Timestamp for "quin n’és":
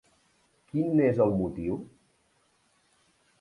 0.71-1.21